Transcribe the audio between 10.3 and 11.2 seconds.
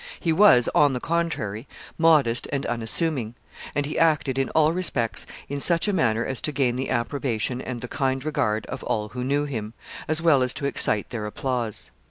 as to excite